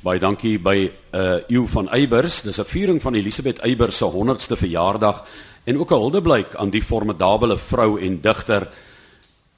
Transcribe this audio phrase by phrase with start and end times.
[0.00, 2.40] Baie dankie by uh Eeu van Eybers.
[2.42, 5.24] Dis 'n viering van Elisabeth Eybers se 100ste verjaardag
[5.64, 8.68] en ook 'n huldeblyk aan die formidabele vrou en digter.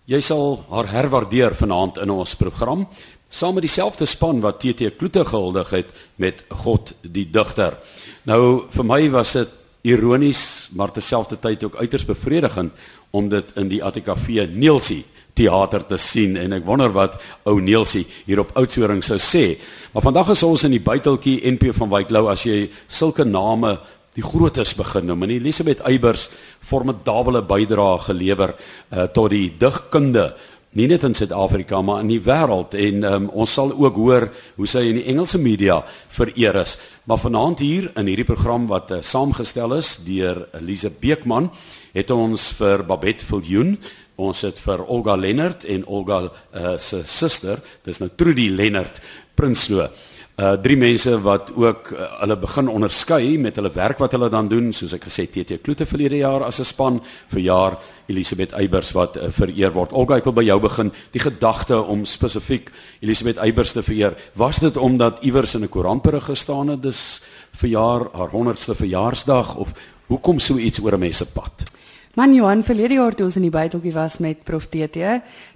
[0.04, 2.88] Jy sal haar herwaardeer vanaand in ons program
[3.28, 7.78] saam met dieselfde span wat TT Kloete gehuldig het met God die digter.
[8.24, 9.48] Nou vir my was dit
[9.82, 12.72] ironies maar terselfdertyd ook uiters bevredigend
[13.10, 15.04] om dit in die ATKV Neelsie
[15.34, 17.16] teater te sien en ek wonder wat
[17.48, 19.56] ou Neelsie hier op Oudtshoorn sou sê.
[19.92, 23.78] Maar vandag is ons in die buiteltjie NP van Wyklou as jy sulke name
[24.12, 25.24] die grootes begin noem.
[25.24, 26.28] En Elisabeth Eybers
[26.60, 30.32] formidable bydrae gelewer uh, tot die digkunde
[30.76, 34.68] nie net in Suid-Afrika maar in die wêreld en um, ons sal ook hoor hoe
[34.68, 36.78] sy in die Engelse media vereer is.
[37.08, 41.50] Maar vanaand hier in hierdie program wat uh, saamgestel is deur Elise Beekman
[41.92, 43.74] het ons vir Babette Viljoen
[44.22, 49.00] Ons het vir Olga Lennard en Olga uh, se suster, dis nou Trudy Lennard
[49.34, 49.88] Prinsloo.
[50.32, 54.46] Uh drie mense wat ook uh, hulle begin onderskei met hulle werk wat hulle dan
[54.48, 57.00] doen, soos ek gesê TT Kloete verlede jaar as 'n span
[57.34, 57.76] vir jaar
[58.08, 59.92] Elisabeth Eybers wat uh, vereer word.
[59.92, 60.92] Olga, ek wil by jou begin.
[61.12, 62.70] Die gedagte om spesifiek
[63.02, 67.20] Elisabeth Eybers te vereer, was dit omdat iewers in 'n koerantberig gestaan het dis
[67.60, 69.74] vir jaar haar 100ste verjaarsdag of
[70.08, 71.81] hoekom so iets oor 'n mens se pad?
[72.14, 75.14] Man Johan verlede jaar toe ons in die buiteltjie was met Prof TT,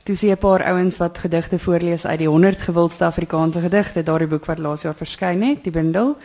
[0.09, 4.29] toe sien 'n paar ouens wat gedigte voorlees uit die 100 gewildste Afrikaanse gedigte, daardie
[4.29, 6.17] boek wat laas jaar verskyn het, die bundel.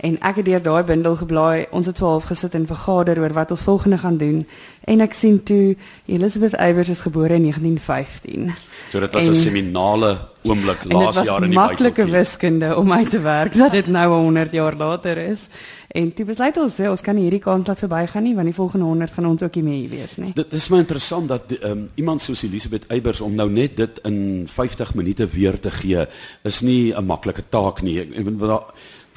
[0.00, 1.66] En ek het deur daai bundel geblaai.
[1.70, 4.46] Ons het 12 gesit en vergader oor wat ons volgende gaan doen.
[4.84, 8.52] En ek sien toe Elizabeth Eybers is gebore in 1915.
[8.88, 11.86] So dit was 'n seminale oomblik laas jaar in die buiteltjie.
[11.86, 15.48] Maklike wiskunde om uit te werk dat dit nou 100 jaar later is.
[15.88, 19.14] En toe besluit ons, ons kan hierdie kans laat verbygaan nie want die volgende 100
[19.16, 20.32] van ons ook nie mee wees nie.
[20.34, 24.48] Dit is my interessant dat um, iemand soos Elisabeth Eybers om nou net dit in
[24.48, 26.06] 50 minute weer te gee
[26.42, 28.00] is nie 'n maklike taak nie.
[28.00, 28.62] Ek weet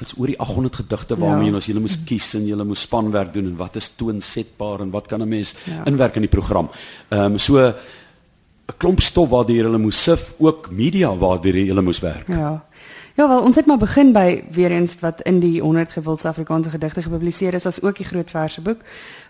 [0.00, 1.54] wat wat's oor die 800 gedigte waarmee ja.
[1.58, 5.06] ons julle moes kies en julle moes spanwerk doen en wat is toonsetbaar en wat
[5.06, 5.84] kan 'n mens ja.
[5.84, 6.70] inwerk in die program.
[7.10, 7.74] Ehm um, so 'n
[8.78, 12.28] klomp stof waardeur hulle moes sif, ook media waardeur hulle moes werk.
[12.28, 12.64] Ja.
[13.14, 16.70] Ja, wel ons het maar begin by weer eens wat in die 100 gewilde Afrikaanse
[16.70, 18.78] gedigte gepubliseer is as ook die groot verse boek.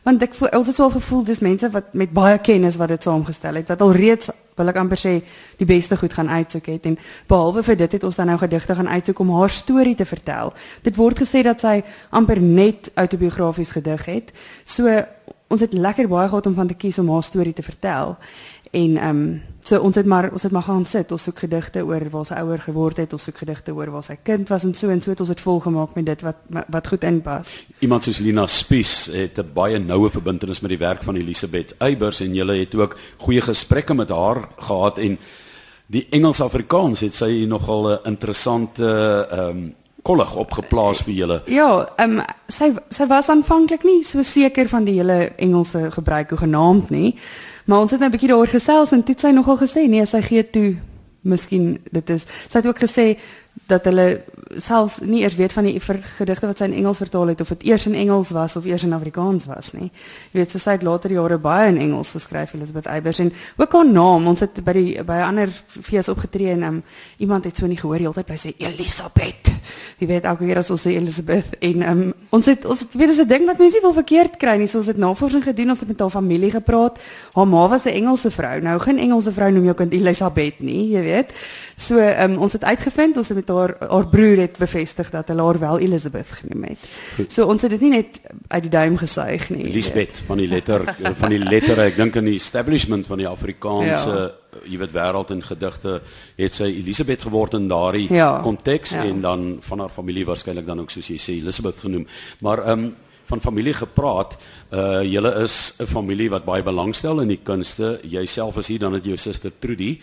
[0.02, 3.02] Want ek voel ons het so gevoel dis mense wat met baie kennis wat dit
[3.02, 5.14] saamgestel het wat al reeds wil ek amper sê
[5.56, 8.74] die beste goed gaan uitsoek het en behalwe vir dit het ons dan nou gedigte
[8.74, 10.52] gaan uitsoek om haar storie te vertel.
[10.82, 11.80] Dit word gesê dat sy
[12.10, 14.32] amper net autobiografies gedig het.
[14.64, 15.00] So
[15.50, 18.16] ons het lekker baie gehad om van te kies om haar storie te vertel.
[18.70, 21.12] En ehm um, so ons het maar ons het maar gaan sit.
[21.12, 24.16] Ons soek gedigte oor waar sy ouer geword het, ons soek gedigte oor waar sy
[24.22, 27.04] kind was en so en so het ons dit volgemaak met dit wat wat goed
[27.04, 27.52] inpas.
[27.78, 32.20] Iemand soos Lina Spies het 'n baie noue verbintenis met die werk van Elisabeth Eybers
[32.20, 35.18] en julle het ook goeie gesprekke met haar gehad en
[35.86, 41.42] die Engels-Afrikaans het sy nogal 'n interessante ehm um, kollig opgeplaas vir julle.
[41.46, 46.30] Ja, ehm um, sy sy was aanvanklik nie so seker van die hele Engelse gebruik
[46.30, 47.14] hoe genaamd nie.
[47.70, 50.06] Maar ons het nou 'n bietjie daaroor gesels en toe het sy nogal gesê nee,
[50.06, 50.76] sy gee toe.
[51.22, 53.18] Miskien dit is sy het ook gesê
[53.66, 54.22] dat hulle
[54.58, 57.68] selfs nie eers weet van die gedigte wat sy in Engels vertaal het of dit
[57.70, 59.90] eers in Engels was of eers in Afrikaans was nie.
[60.32, 63.76] Jy weet, so sy het later jare baie in Engels geskryf, Elizabeth Eybers en ook
[63.78, 66.82] haar naam, ons het by die by 'n ander fees opgetree en um,
[67.18, 69.52] iemand het so nie gehoor, heeltyd bly sê Elisabeth.
[70.00, 73.10] Jy weet elke keer as ons sê Elizabeth en um, ons het ons het weer
[73.12, 74.66] 'n ding wat mense nie wil verkeerd kry nie.
[74.66, 76.98] So ons het navorsing gedoen, ons het met haar familie gepraat.
[77.34, 78.60] Haar ma was 'n Engelse vrou.
[78.60, 81.32] Nou geen Engelse vrou noem jou kind Elisabeth nie, jy weet.
[81.76, 85.42] So um, ons het uitgevind, ons het met haar haar broer het bevestig dat hulle
[85.42, 86.84] haar wel Elizabeth genoem het.
[87.16, 87.32] Goed.
[87.32, 89.64] So ons het dit nie net uit die duim gesuig nie.
[89.70, 90.84] Elizabeth van die letter
[91.22, 94.30] van die lettere, ek dink aan die establishment van die Afrikaanse ja.
[94.66, 96.00] jy weet wêreld en gedigte
[96.36, 98.08] het sy Elizabeth geword in daardie
[98.42, 99.04] konteks ja.
[99.04, 99.10] ja.
[99.10, 102.06] en dan van haar familie waarskynlik dan ook soos jy sê Elizabeth genoem.
[102.40, 102.90] Maar ehm um,
[103.30, 104.36] van familie gepraat.
[104.70, 108.00] Uh julle is 'n familie wat baie belangstel in die kunste.
[108.02, 110.00] Jouself is hier dan met jou suster Trudy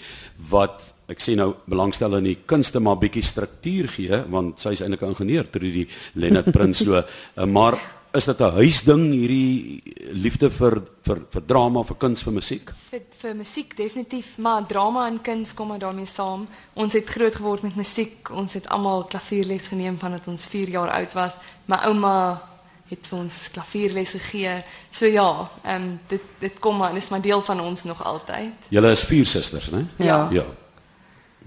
[0.50, 4.82] wat ek sê nou belangstel in die kunste maar bietjie struktuur gee want sy is
[4.82, 7.80] eintlik 'n ingenieur die Lennard Prinsloo uh, maar
[8.14, 9.82] is dit 'n huisding hierdie
[10.12, 15.08] liefde vir vir vir drama vir kuns vir musiek vir vir musiek definitief maar drama
[15.08, 19.04] en kuns kom maar daarmee saam ons het groot geword met musiek ons het almal
[19.04, 21.34] klavierles geneem vandat ons 4 jaar oud was
[21.68, 22.42] my ouma
[22.90, 27.22] het vir ons klavierles gegee so ja ehm um, dit dit kom maar dis maar
[27.22, 30.46] deel van ons nog altyd julle is vier susters né ja ja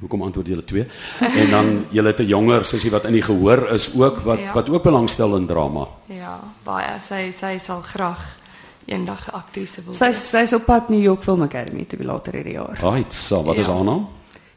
[0.00, 0.86] hoekom antwoord julle twee?
[1.20, 1.66] En dan
[1.96, 4.52] julle het 'n jonger sussie wat in die gehoor is ook wat ja.
[4.52, 5.88] wat ook belangstel in drama.
[6.06, 6.96] Ja, baie.
[7.08, 8.36] Sy sy sal graag
[8.84, 9.98] eendag aktrise wil wees.
[9.98, 12.78] Sy sy is op pad New York Film Academy te later hierdie jaar.
[12.80, 13.60] Right, so wat ja.
[13.60, 14.08] is haar naam?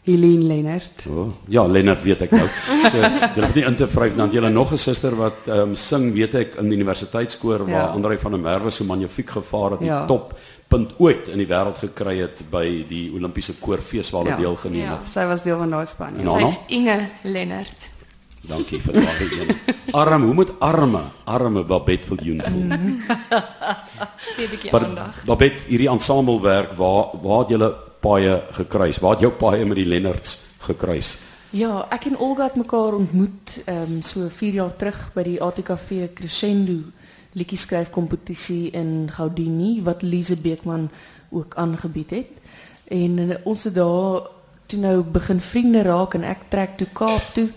[0.04, 1.06] Helene Lennard.
[1.10, 2.48] Oh, ja, Lennard weet ek nou.
[2.92, 2.98] So
[3.36, 5.76] jy hoef nie in te vryf dan jy het nog 'n suster wat ehm um,
[5.76, 7.94] sing, weet ek in die universiteitskoor waar Ja.
[7.96, 10.06] Andrei van der Merwe so magnifiek gevaar het, die Ja.
[10.06, 10.34] top
[10.68, 14.42] punt ooit in die wêreld gekry het by die Olimpiese koorfees waar hulle Ja.
[14.42, 14.98] deelgeneem Ja.
[14.98, 15.08] het.
[15.08, 16.14] Sy was deel van daai span.
[16.18, 16.34] Ja.
[16.34, 16.58] Sy's naam?
[16.68, 17.90] Inge Lennard.
[18.48, 19.56] Dankie vir daardie een.
[19.94, 22.68] Arm, hoe moet arme, arme Babette Viljoen voel?
[24.36, 25.24] Gee 'n bietjie Maar aandag.
[25.26, 27.50] Babette, hierdie ensemblewerk, waar waar het
[28.04, 29.00] paie gekruis?
[29.00, 31.16] Waar het jou paie met die Lennards gekruis?
[31.54, 35.40] Ja, ek en Olga het mekaar ontmoet ehm um, so 4 jaar terug by die
[35.42, 36.82] ATKV Crescendo
[37.34, 40.90] liedjie skryf kompetisie in Gaudini wat Lise Beekman
[41.30, 42.32] ook aangebied het.
[42.94, 44.28] En uh, ons het daar
[44.66, 47.50] toe nou begin vriende raak en ek trek toe Kaap toe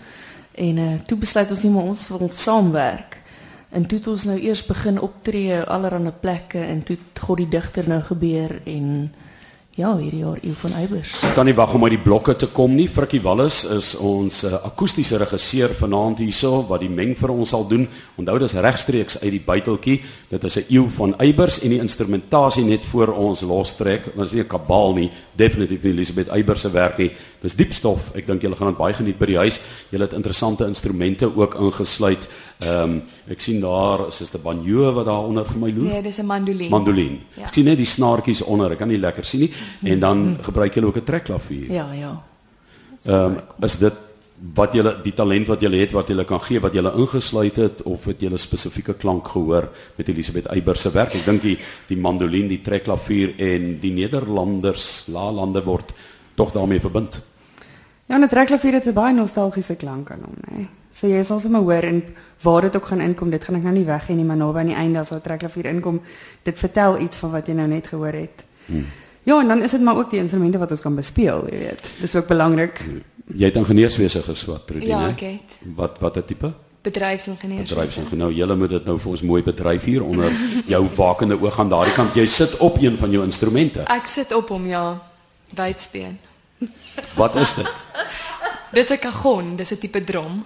[0.57, 3.21] en uh, toe besluit ons nie maar ons wil saamwerk.
[3.69, 7.49] En toe het ons nou eers begin optree allerlei plekke en toe het God die
[7.49, 9.09] digter nou gebeur en
[9.77, 11.11] ja, hierdie jaar Eeu van Eybers.
[11.21, 12.87] Ons kan nie wag om uit die blokke te kom nie.
[12.89, 17.67] Frikkie Wallis is ons uh, akoestiese regisseur vanaand hierso wat die meng vir ons sal
[17.69, 17.85] doen.
[18.17, 19.99] Onthou dis regstreeks uit die buiteltjie.
[20.31, 24.05] Dit is 'n eeu van Eybers en die instrumentasie net voor ons lostrek.
[24.15, 27.11] Dit is nie 'n kabaal nie, definitief nie Elisabeth Eybers se werk nie.
[27.41, 28.15] Dis diep stof.
[28.15, 29.59] Ek dink julle gaan dit baie geniet by die huis.
[29.91, 32.27] Julle het interessante instrumente ook ingesluit.
[32.59, 35.91] Ehm um, ek sien daar is 'n banjo wat daar onder vir my loop.
[35.91, 36.69] Nee, dis 'n mandolien.
[36.69, 37.19] Mandolien.
[37.35, 37.43] Ja.
[37.43, 38.71] Ek sien net die snaartjies onder.
[38.71, 39.51] Ek kan nie lekker sien nie.
[39.83, 41.71] En dan gebruik jy ook 'n trekklavier.
[41.71, 42.23] Ja, ja.
[43.05, 43.93] Ehm um, is dit
[44.53, 47.81] wat jy die talent wat jy het wat jy kan gee wat jy ingesluit het
[47.83, 51.15] of het jy 'n spesifieke klank gehoor met Elisabeth Eybers se werk?
[51.15, 51.57] Ek dink die
[51.87, 55.93] die mandolien, die trekklavier en die Nederlanders laalande word
[56.35, 57.21] tog daarmee verbind.
[58.07, 60.67] Ja, 'n trekklavier het 'n baie nostalgiese klank aan hom, nê.
[60.97, 61.99] So jy sal sommer hoor en
[62.41, 64.71] waar dit ook gaan inkom, dit gaan ek nou nie weggee nie, maar naby aan
[64.71, 65.99] die einde as daai trekklavier inkom,
[66.47, 68.41] dit vertel iets van wat jy nou net gehoor het.
[68.65, 68.87] Hmm.
[69.27, 71.89] Ja, en dan is dit maar ook die instrumente wat ons kan bespeel, jy weet.
[72.01, 72.81] Dis ook belangrik.
[73.27, 75.57] Jy het ingenieurswese geswat, Trudie, Ja, ek het.
[75.75, 76.53] Wat wat 'n tipe?
[76.81, 77.69] Bedryfsingenieurs.
[77.69, 78.31] Bedryfsingenieur.
[78.31, 80.31] Julle moet dit nou vir ons mooi bedryf hier onder
[80.65, 82.13] jou wakende oog aan daardie kant.
[82.15, 83.81] Jy sit op een van jou instrumente.
[83.81, 85.01] Ek sit op hom ja.
[85.55, 86.17] Wydspeen.
[87.15, 87.73] Wat is dit?
[88.71, 90.43] Dis 'n kagon, dis 'n tipe drom.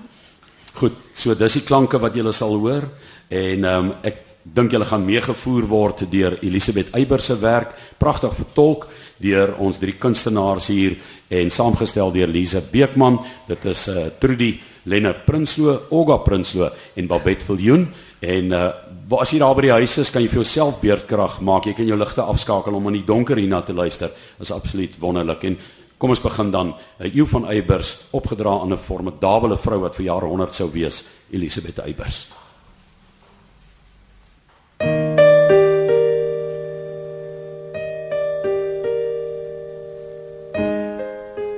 [0.73, 2.87] Goed, so dis die klanke wat julle sal hoor
[3.29, 8.33] en ehm um, ek dink julle gaan meegevoer word deur Elisabeth Eybers se werk, pragtig
[8.33, 8.87] vertolk
[9.21, 10.95] deur ons drie kunstenaars hier
[11.29, 13.19] en saamgestel deur Lise Beekman.
[13.47, 14.55] Dit is uh Trudy
[14.89, 17.85] Lenne Prinsloo, Olga Prinsloo en Babette Viljoen
[18.21, 18.71] en uh
[19.19, 21.65] as jy daar by die huis is, kan jy vir jouself beerdkrag maak.
[21.67, 24.07] Jy kan jou ligte afskakel om in die donker hierna te luister.
[24.07, 25.57] Dit is absoluut wonderlik en
[26.01, 26.73] Kom ons begin dan.
[26.97, 31.03] 'n Eeu van Eybers opgedra aan 'n formidabele vrou wat vir jare 100 sou wees,
[31.29, 32.27] Elisabeth Eybers.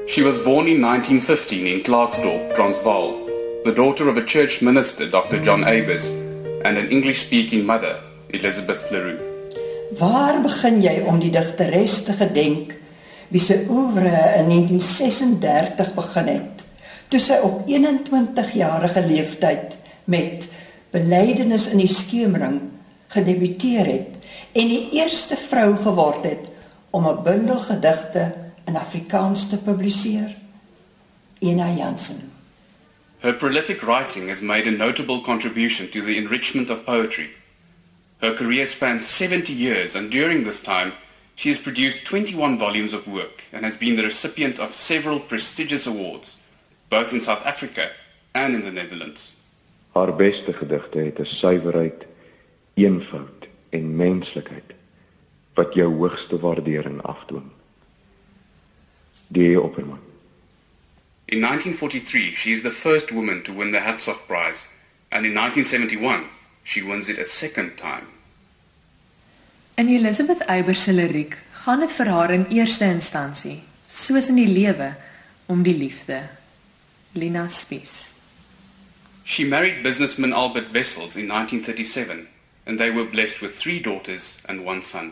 [0.06, 3.16] She was born in 1915 in Klerksdorp, Transvaal,
[3.64, 5.40] the daughter of a church minister, Dr.
[5.42, 6.12] John Abers,
[6.66, 7.96] and an English-speaking mother,
[8.28, 9.20] Elizabeth Leroux.
[9.98, 12.83] Waar begin jy om die digteres te gedenk
[13.28, 16.66] wie se oeuvre in 1936 begin het
[17.08, 19.78] toe sy op 21 jarige leeftyd
[20.10, 20.50] met
[20.94, 22.60] Belydenis in die skemering
[23.14, 24.18] gedebuteer het
[24.54, 26.50] en die eerste vrou geword het
[26.90, 28.34] om 'n bundel gedigte
[28.66, 30.36] in Afrikaans te publiseer?
[31.40, 32.32] Ena Jansen.
[33.20, 37.30] Her prolific writing has made a notable contribution to the enrichment of poetry.
[38.18, 40.92] Her career spans 70 years, and during this time,
[41.36, 45.88] she has produced 21 volumes of work and has been the recipient of several prestigious
[45.88, 46.38] awards,
[46.90, 47.92] both in South Africa
[48.34, 49.34] and in the Netherlands.
[49.94, 52.06] Haar beste gedigte het 'n suiwerheid,
[52.74, 54.74] eenvoud en menslikheid
[55.54, 57.52] wat jou hoogste waardering afdwing.
[59.28, 60.00] Die Opperman.
[61.26, 64.68] In 1943, she is the first woman to win the Hatzog Prize,
[65.10, 66.26] and in 1971,
[66.64, 68.08] she wins it a second time.
[69.76, 73.56] In Elizabeth Eybers se liriek gaan dit vir haar in eerste instansie,
[73.90, 74.92] soos in die lewe,
[75.50, 76.20] om die liefde.
[77.18, 78.14] Lina Spies.
[79.24, 82.28] She married businessman Albert Wessels in 1937,
[82.68, 85.12] and they were blessed with three daughters and one son.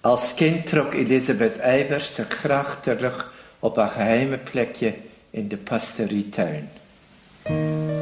[0.00, 3.22] Als kind trok Elizabeth Eybers te graag terug
[3.58, 4.94] op haar geheime plekje
[5.30, 6.68] in de pastorie-tuin.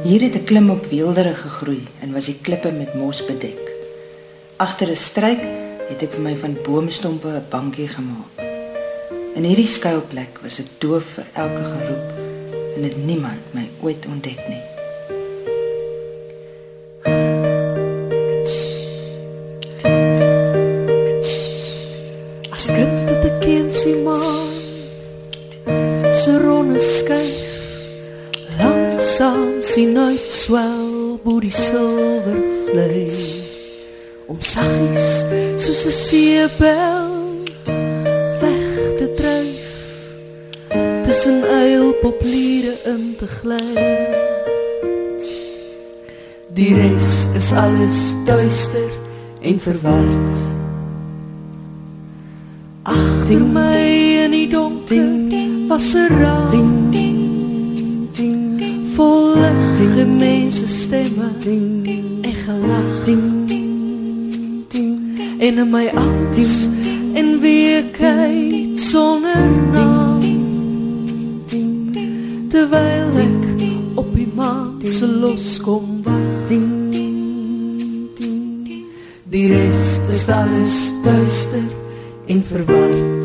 [0.03, 3.66] Hier het 'n klim op weeldere gegroei en was die klippe met mos bedek.
[4.57, 5.41] Agter 'n struik
[5.89, 8.37] het ek vir my van boomstompe 'n bankie gemaak.
[9.37, 12.07] In hierdie skuilplek was dit doof vir elke geroep
[12.75, 14.65] en het niemand my ooit ontdek nie.
[28.57, 33.56] Langsaam sien uit swel bo die silwer vleis
[34.27, 35.09] om saggies
[35.63, 37.09] soos 'n seebel
[38.41, 39.67] weg te dryf
[41.05, 43.75] tussen eilpopliere in te gly
[46.57, 48.89] die res is alles duister
[49.41, 50.31] en verward.
[52.83, 53.77] Agter my
[54.23, 56.87] in die donker was 'n raam
[58.97, 61.29] vol ligte mense stemme
[62.25, 63.46] en gelag
[65.39, 66.69] en in my angs
[67.13, 70.23] en weekheid sonder naam.
[72.49, 73.65] Terwyl ek
[73.95, 76.37] op die maan se loskom wag
[79.37, 81.67] die res is alles duister
[82.27, 83.16] en verward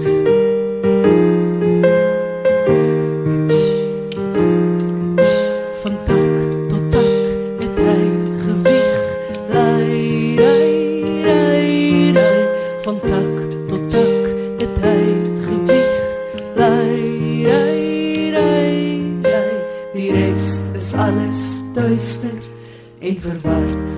[23.13, 23.89] en verward.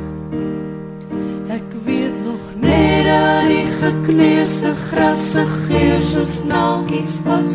[1.49, 7.55] Ek weet nog net dat die gekneusde grasse geur soos naaltjies was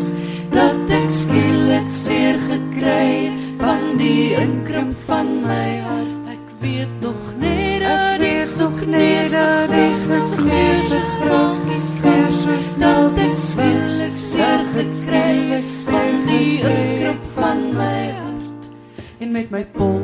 [0.54, 6.32] dat ek skielik seer gekry het van die inkrimp van my hart.
[6.32, 14.16] Ek weet nog net dat die gekneusde grasse geur soos naaltjies was dat ek skielik
[14.16, 18.72] seer gekry het van die inkrimp van my hart.
[19.20, 19.99] En met my pols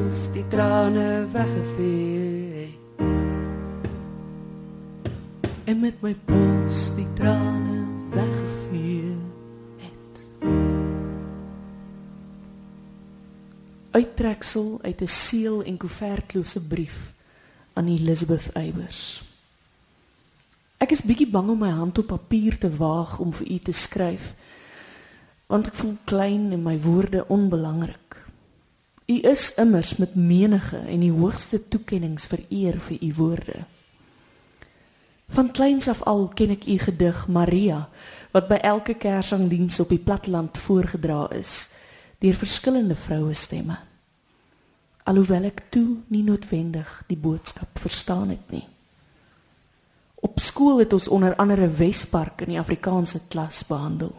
[0.46, 2.78] die trane weggevee
[5.64, 7.80] en met my pols die trane
[8.14, 9.16] weggevee
[9.82, 10.20] het.
[13.90, 17.12] Uittreksel uit 'n seël en koevertlose brief
[17.72, 19.22] aan Elizabeth Eybers.
[20.78, 23.72] Ek is bietjie bang om my hand op papier te waag om vir u te
[23.72, 24.34] skryf,
[25.46, 28.05] want ek voel klein en my woorde onbelangrik.
[29.06, 33.64] U is immers met menige en die hoogste toekenninge vereer vir u woorde.
[35.28, 37.88] Van kleins af al ken ek u gedig Maria
[38.34, 41.70] wat by elke kersangdiens op die platteland voorgedra is
[42.18, 43.76] deur verskillende vroue stemme.
[45.06, 48.64] Alhoewel ek toe nie noodwendig die boodskap verstaan het nie.
[50.26, 54.14] Op skool het ons onder andere Wespark in die Afrikaanse klas behandel.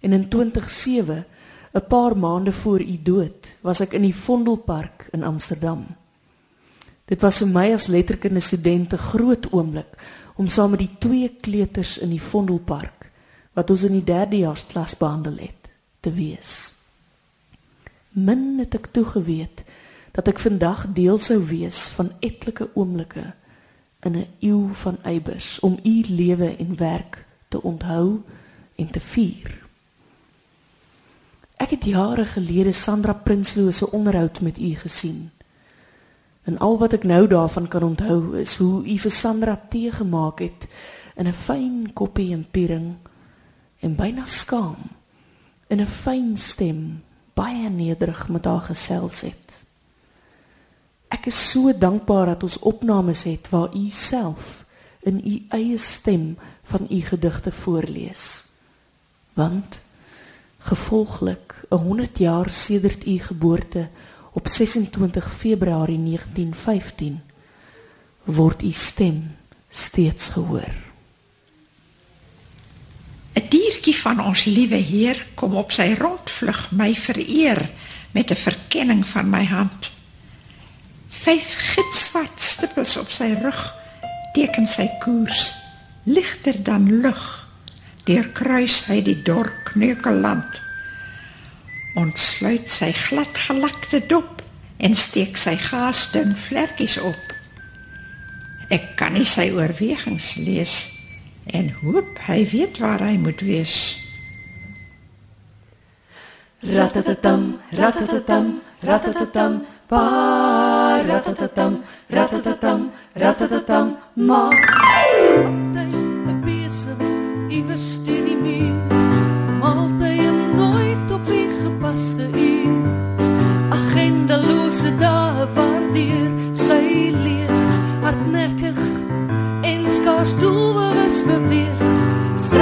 [0.00, 1.24] En in 2007,
[1.76, 5.84] 'n paar maande voor u dood, was ek in die Vondelpark in Amsterdam.
[7.04, 9.92] Dit was vir my as letterkunde student 'n groot oomblik
[10.36, 13.10] om saam met die twee kleuters in die Vondelpark
[13.52, 16.74] wat ons in die derdejaars klas behandel het, te wees.
[18.10, 19.64] Min het ek toegeweet
[20.12, 23.34] dat ek vandag deel sou wees van etlike oomblikke
[24.00, 28.22] in 'n eeu van eibers om u lewe en werk te onthou
[28.76, 29.65] en te vier.
[31.56, 35.30] Ek het jare gelede Sandra Prinsloo se onderhoud met u gesien.
[36.44, 40.38] En al wat ek nou daarvan kan onthou is hoe u vir Sandra tee gemaak
[40.44, 40.68] het
[41.16, 42.94] in 'n fyn koppie en piering
[43.80, 44.76] en byna skaam
[45.68, 47.02] in 'n fyn stem
[47.34, 49.64] baie nederig met haar gesels het.
[51.08, 54.64] Ek is so dankbaar dat ons opnames het waar u self
[55.00, 58.44] in u eie stem van u gedigte voorlees.
[59.32, 59.85] Want
[60.66, 63.88] gevolglik 'n 100 jaar sedert u geboorte
[64.32, 67.20] op 26 Februarie 1915
[68.24, 69.36] word u stem
[69.70, 70.74] steeds gehoor.
[73.32, 77.70] 'n Diertjie van ons liewe Heer kom op sy rondvlug my vereer
[78.10, 79.90] met 'n verkenning van my hand.
[81.08, 83.74] Vyf gitswart stippels op sy rug
[84.32, 85.54] teken sy koers,
[86.04, 87.45] ligter dan lug.
[88.06, 90.60] Deur kruis hy die dor kneukelland.
[91.98, 94.44] Ontsluit sy glad gelakte dop
[94.78, 97.34] en steek sy gaasdun vlekkies op.
[98.70, 100.76] Ek kan nie sy oorwegings lees
[101.50, 103.76] en hoop hy weet waar hy moet wees.
[106.66, 108.50] Ratatatam, ratatatam,
[108.86, 110.02] ratatatam, pa
[111.06, 114.42] ratatatam, ratatatam, ratatatam, ma.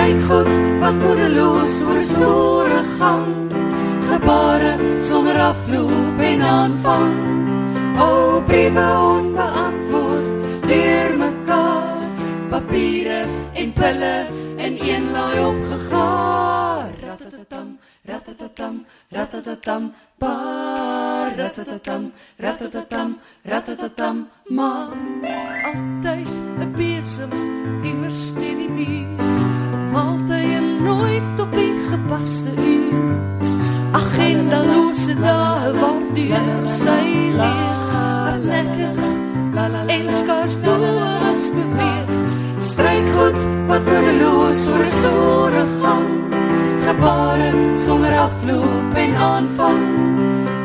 [0.05, 0.49] Strykgoed
[0.81, 3.29] wat moedeloos oor 'n store gang
[4.11, 4.73] gebare
[5.09, 7.15] sonder afloop en aan aanvang.
[8.07, 10.27] O briewe onbeantwoord
[10.69, 12.05] deur mekaar,
[12.51, 13.21] papiere
[13.53, 14.17] en pille
[14.57, 16.93] in een laai opgegaar.
[17.07, 17.69] Ratatatam,
[18.05, 18.75] ratatatam,
[19.09, 19.83] ratatatam,
[20.19, 20.35] ba
[21.37, 24.17] ratatatam, ratatatam, ratatatam,
[24.57, 24.71] ma
[25.73, 26.29] altyd
[26.61, 27.31] 'n besem
[27.83, 29.24] iewers teen die muur.
[29.95, 33.15] Altyd en nooit op die gepaste uur.
[33.93, 37.03] Agenda lose dae word deur sy
[37.39, 37.85] leeg,
[38.43, 38.99] lekker
[39.95, 42.13] en skars doos beweeg.
[42.59, 46.07] Stryk goed wat moedeloos oor sore gaan.
[46.87, 47.51] Gebare
[47.87, 49.83] sonder afloop en aanvang.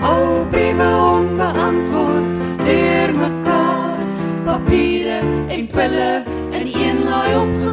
[0.10, 4.06] Ou briewe onbeantwoord deur mekaar.
[4.46, 6.12] Papiere en pille
[6.52, 7.69] in een laai opgegaar.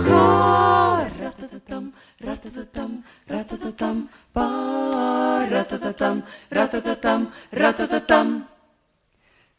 [2.37, 4.47] Ratatatam, ratatatam, ba
[5.49, 8.45] ratatatam, ratatatam, ratatatam.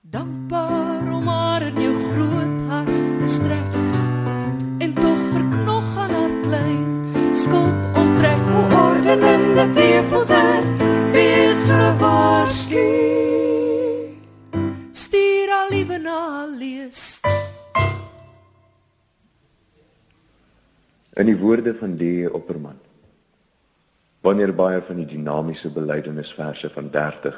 [0.02, 3.74] Dankbaar om haar in jou groot hart te strek
[4.78, 6.86] en tog verknog aan haar klein
[7.34, 8.46] skuld onttrek.
[8.58, 10.64] O ordenende teefoter
[11.12, 12.88] wees gewaarsku.
[14.92, 17.20] Stuur al liewe na lees
[21.18, 22.78] In die woorde van die opperman
[24.22, 27.38] wanneer baie van die dinamiese belydenisverse van 30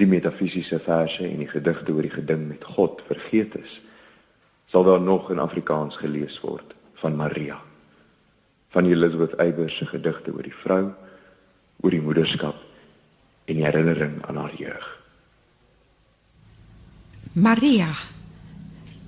[0.00, 3.78] die metafisiese verse en die gedigte oor die geding met God vergeet is,
[4.70, 7.60] sal daar nog in Afrikaans gelees word van Maria,
[8.74, 10.82] van Elizabeth Eybers se gedigte oor die vrou,
[11.80, 12.58] oor die moederskap
[13.48, 14.86] en die herinnering aan haar jeug.
[17.32, 17.90] Maria,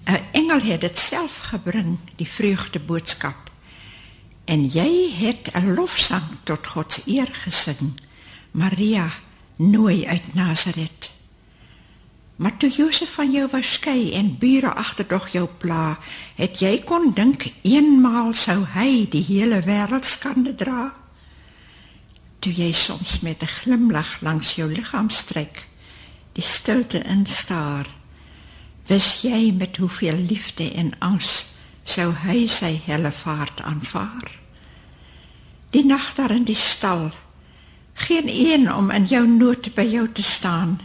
[0.06, 3.49] 'n engel het dit self gebring, die vreugde boodskap.
[4.50, 8.00] En jy het 'n lofsang tot God se eer gesing.
[8.50, 9.12] Maria,
[9.56, 11.10] nooi uit Nasaret.
[12.36, 15.98] Maar toe Josef van jou was skei en bure agterdog jou pla,
[16.34, 20.92] het jy kon dink eenmaal sou hy die hele wêreld skande dra.
[22.38, 25.68] Toe jy soms met 'n glimlag langs jou liggaam stryk,
[26.32, 27.86] die stilte instaar,
[28.86, 31.44] wis jy met hoeveel liefde en angs
[31.84, 34.39] sou hy sy helle vaart aanvaar.
[35.70, 37.10] Die nag daar in die stal
[38.00, 40.80] geen een om in jou nood by jou te staan.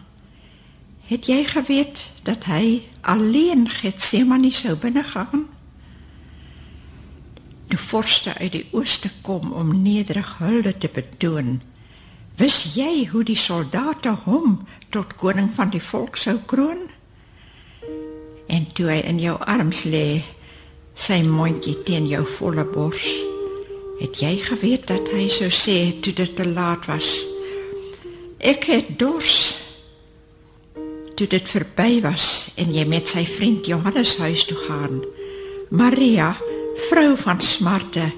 [1.05, 5.45] Het jy geweet dat hy alleen Getsemane sou binne gaan?
[7.69, 11.61] Die vorste uit die ooste kom om nederig hulde te betoon.
[12.35, 16.83] Wis jy hoe die soldate hom tot koning van die volk sou kroon?
[18.47, 20.21] En toe hy in jou arms lê,
[20.95, 23.34] sy mondjie teen jou volle bors.
[23.99, 27.09] Het jy geweet dat hy sou sê toe dit te laat was?
[28.43, 29.55] Ek het dors.
[31.15, 34.99] Toe dit verby was en jy met sy vriend Johannes huis toe gaan.
[35.71, 36.33] Maria,
[36.89, 38.11] vrou van smarte,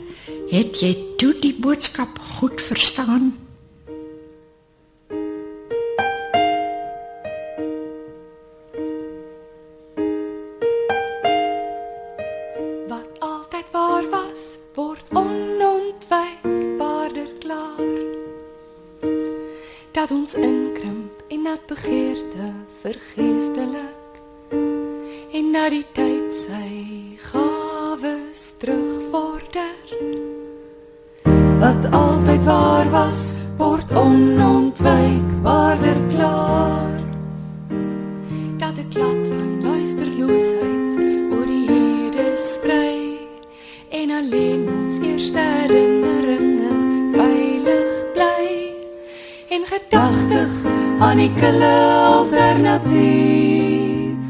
[0.49, 3.35] het jy toe die boodskap goed verstaan?
[21.67, 23.95] Begeerte vergeestelik.
[25.33, 29.75] En na die tyd sy gawes terugvorder.
[31.59, 36.76] Wat altyd waar was word onontwijkbaarder klaar
[51.25, 51.73] kille
[52.13, 54.21] alternatief.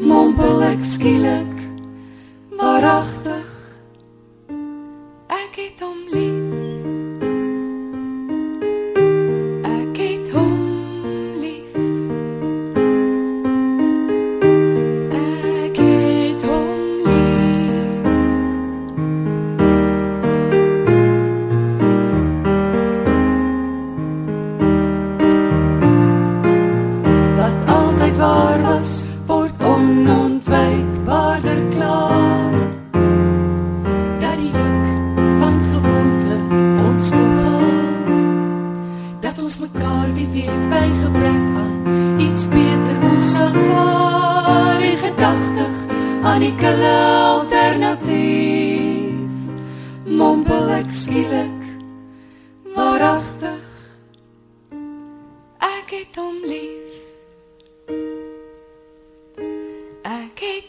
[0.00, 1.52] Mompel ek skielik
[2.58, 3.13] waaragtig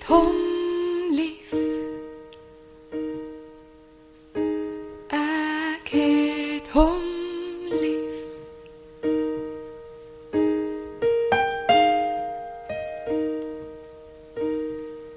[0.05, 0.35] hom
[1.09, 1.53] lief.
[5.09, 7.01] Ek het hom
[7.69, 8.15] lief.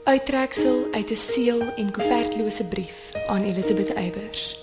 [0.05, 4.57] Uittreksel uit 'n seël en koevertlose brief aan Elisabeth Eybers.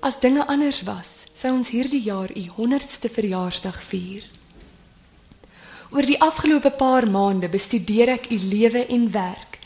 [0.00, 4.24] As dinge anders was, sou ons hierdie jaar u 100ste verjaarsdag vier.
[5.94, 9.60] Oor die afgelope paar maande bestudeer ek u lewe en werk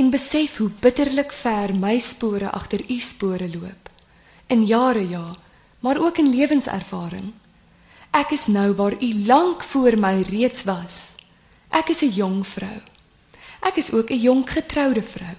[0.00, 3.90] en besef hoe bitterlik ver my spore agter u spore loop.
[4.48, 5.36] In jare ja,
[5.84, 7.34] maar ook in lewenservaring.
[8.16, 11.12] Ek is nou waar u lank voor my reeds was.
[11.68, 12.80] Ek is 'n jong vrou.
[13.60, 15.36] Ek is ook 'n jonk getroude vrou.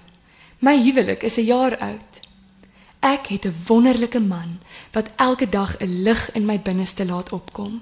[0.59, 2.21] My huwelik is 'n jaar oud.
[2.99, 4.59] Ek het 'n wonderlike man
[4.91, 7.81] wat elke dag 'n lig in my binneste laat opkom.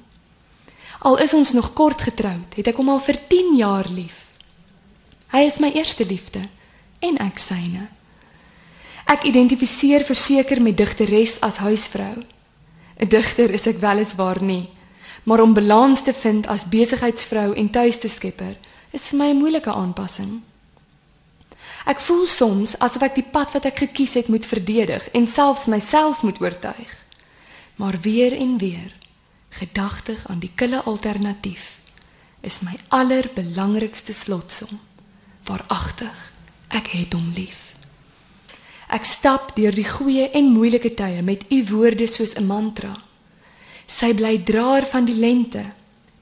[1.00, 4.34] Al is ons nog kort getroud, het ek hom al vir 10 jaar lief.
[5.34, 6.48] Hy is my eerste liefde
[7.00, 7.88] en ek syne.
[9.10, 12.24] Ek identifiseer verseker met digteres as huisvrou.
[13.00, 14.70] 'n Digter is ek weliswaar nie,
[15.24, 18.56] maar om balans te vind as besigheidsvrou en tuiste skepper
[18.92, 20.42] is vir my 'n moeilike aanpassing.
[21.86, 25.66] Ek voel soms asof ek die pad wat ek gekies het moet verdedig en selfs
[25.66, 26.92] myself moet oortuig.
[27.76, 28.96] Maar weer en weer,
[29.54, 31.78] gedagtig aan die kille alternatief,
[32.42, 34.80] is my allerbelangrikste slotsom.
[35.48, 36.32] Waaragtig,
[36.70, 37.74] ek het hom lief.
[38.94, 42.94] Ek stap deur die goeie en moeilike tye met u woorde soos 'n mantra.
[43.88, 45.64] Sy bly draer van die lente,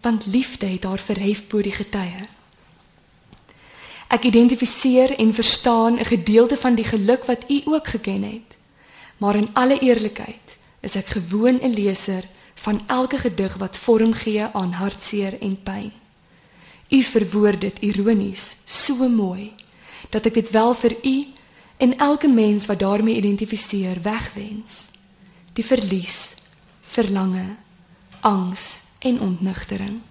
[0.01, 2.27] want liefde het haar verhef bo die getye.
[4.07, 8.49] Ek identifiseer en verstaan 'n gedeelte van die geluk wat u ook geken het.
[9.17, 12.23] Maar in alle eerlikheid is ek gewoon 'n leser
[12.61, 15.91] van elke gedig wat vorm gee aan hartseer en pyn.
[16.89, 19.53] U verwoord dit ironies so mooi
[20.09, 21.15] dat ek dit wel vir u
[21.81, 24.91] en elke mens wat daarmee identifiseer wegwens.
[25.53, 26.33] Die verlies,
[26.81, 27.55] verlange,
[28.19, 30.01] angs en ontnugtering.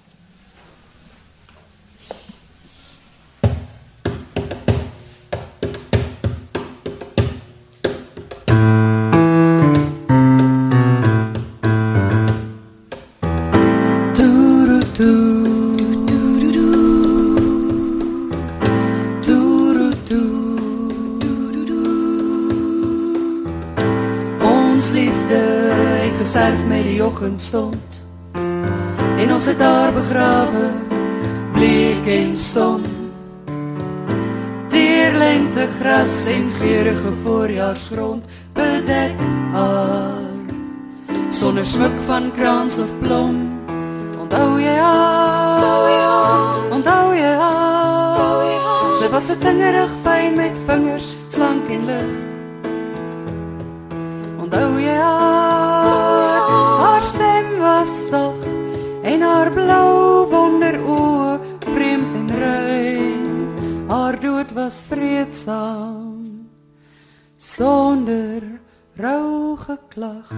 [27.20, 28.02] Met die oggendstond
[29.20, 30.70] En ons het daar begrawe
[31.52, 32.82] bleek en stom.
[34.68, 39.20] Dierlengte gras en geurige voorjaarsgrond bedek
[39.52, 40.24] haar.
[41.28, 43.58] Sonder smuk van krans of blom
[44.20, 45.60] Onthou jy haar?
[46.70, 48.96] Onthou jy haar?
[49.00, 52.16] Sy was so tingerig fyn met vingers slank en lig.
[54.38, 55.39] Onthou jy haar?
[59.30, 61.38] Haar blou wonderoë
[61.70, 63.28] vreemd en rein.
[63.90, 66.48] Haar dood was vreedsaam
[67.36, 68.42] sonder
[68.96, 70.34] rou geklag.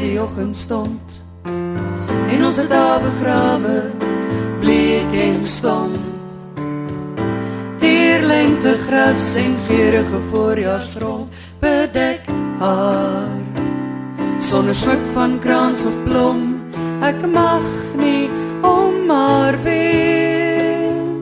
[0.00, 1.00] Met die oggendstond
[2.30, 3.82] En ons het daar begrawe
[4.60, 5.92] bleek en stom.
[7.76, 13.40] Tierlengte gras en geurige voorjaarsgrond bedek haar.
[14.38, 16.62] Sonder smuk van krans of blom
[17.02, 18.28] Ek mag nie
[18.62, 21.20] om haar ween.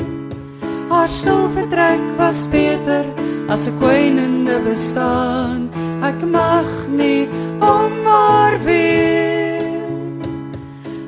[0.90, 3.06] Haar stil vertrek was beter
[3.48, 5.70] as 'n kwynende bestaan.
[6.02, 7.28] Ek mag nie
[7.60, 10.50] om haar ween.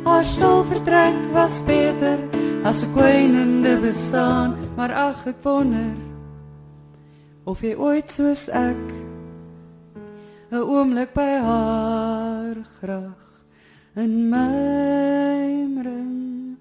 [0.04, 2.18] Haar stil vertrek was beter
[2.64, 5.94] as 'n kwynende bestaan, maar ag ek wonder
[7.44, 8.84] of jy ooit soos ek
[10.50, 13.26] 'n oomblik by haar graag
[13.96, 16.58] in my ring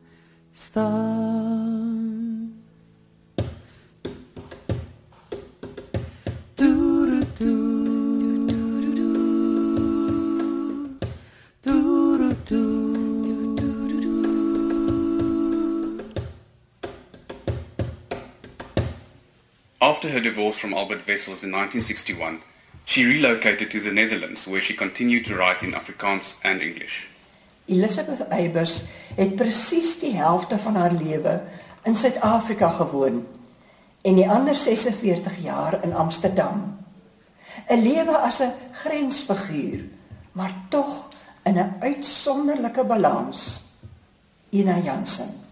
[0.52, 1.88] staan.
[19.99, 22.39] After her divorce from Albert Wessels in 1961,
[22.85, 27.09] she relocated to the Netherlands where she continued to write in Afrikaans and English.
[27.67, 28.85] Elizabeth Eybers
[29.17, 31.41] het presies die helfte van haar lewe
[31.83, 33.27] in Suid-Afrika gewoon
[34.01, 36.79] en die ander 46 jaar in Amsterdam.
[37.67, 39.83] 'n Lewe as 'n grensfiguur,
[40.31, 41.09] maar tog
[41.43, 43.67] in 'n uitsonderlike balans.
[44.49, 45.48] Ina Jansen.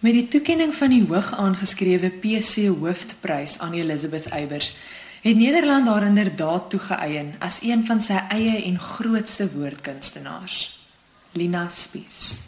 [0.00, 4.72] Met die toekenning van die hoog aangeskrewe PC Hoofprys aan Elizabeth Eybers,
[5.20, 10.78] het Nederland haar inderdaad toegeëien as een van sy eie en grootste woordkunstenaars.
[11.36, 12.46] Lina Spies.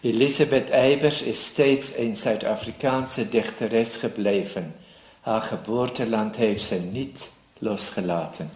[0.00, 4.74] Elisabeth Eybers is steeds een Zuid-Afrikaanse dichteres gebleven.
[5.20, 8.50] Haar geboorteland heeft ze niet losgelaten.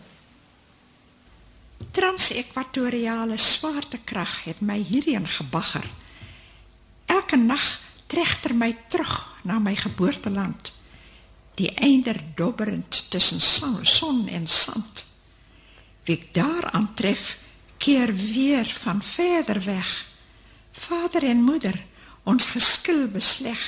[1.91, 5.91] Transekwatoriale swaartekrag het my hierheen gebagger.
[7.13, 7.65] Elke nag
[8.07, 10.73] trechter my terug na my geboorteland.
[11.55, 15.05] Die einder dobberend tussen son en sand.
[16.05, 17.37] Wie ek daar aantref,
[17.77, 19.91] keer weer van verder weg.
[20.73, 21.85] Vader en moeder,
[22.23, 23.61] ons geskil besleg.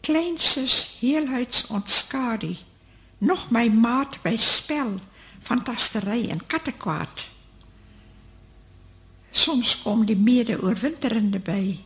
[0.00, 2.56] Kleinsus heelhuids ontskadu,
[3.18, 4.98] nog my maat by spel,
[5.40, 7.28] fantastery en kattekwaad.
[9.30, 11.78] Soms kom die mede oorwinterende by,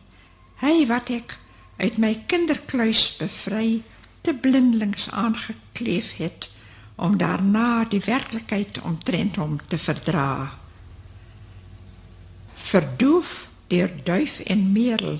[0.61, 1.37] hy wat ek
[1.77, 3.83] uit my kinderkluis bevry,
[4.25, 6.49] te blindelings aangekleef het
[6.95, 10.55] om daarna die werklikheid omtrent hom te verdra.
[12.53, 15.19] Verdoof deur duif en merel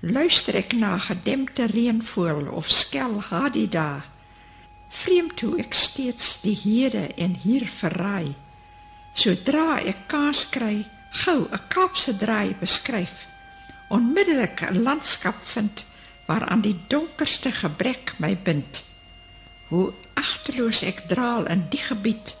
[0.00, 4.04] luister ek na gedempte reënvoël of skel hadida.
[4.90, 8.34] Vreemd toe ek steeds die hede en hier verraai.
[9.14, 10.82] Sodra ek kaas kry
[11.24, 13.31] gou 'n kaapse draai beskryf
[13.92, 15.86] onmiddellik 'n landskap vind
[16.26, 18.82] waaraan die donkerste gebrek my bind.
[19.68, 22.36] Hoe agterloos ek draal in die gebied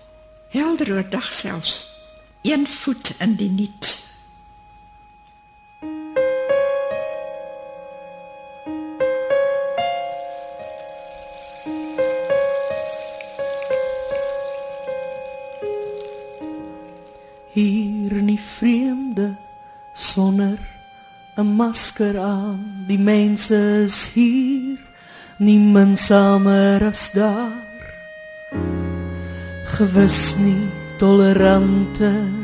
[0.48, 1.88] helder oor dag selfs
[2.42, 4.11] een voet in die niet
[21.62, 22.84] masker aan.
[22.88, 24.78] Die mense is hier
[25.38, 27.54] nie minsamer as daar.
[29.78, 30.66] Gewis nie
[30.98, 32.41] toleranter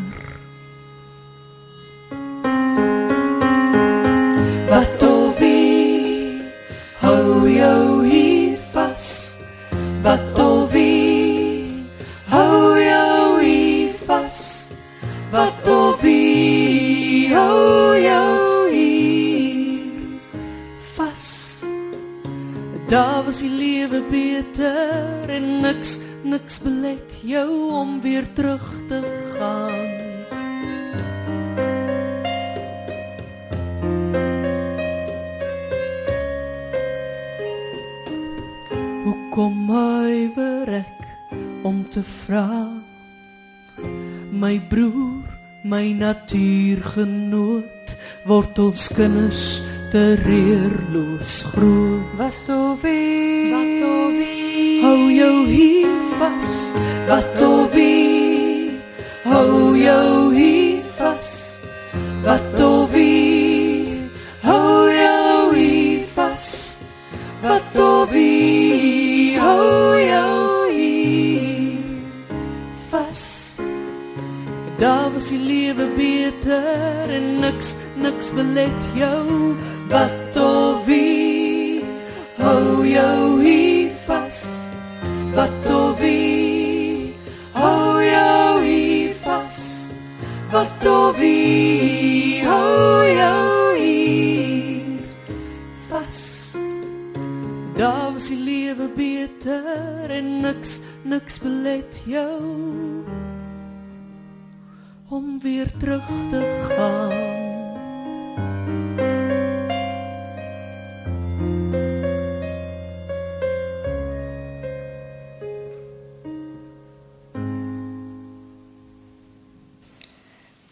[48.39, 49.45] word ons kinders
[49.91, 52.13] te reerloos groot.
[52.21, 53.51] Wat of wie?
[53.51, 54.79] Wat of wie?
[54.85, 56.51] Hou jou hier vas
[57.09, 57.48] Wat of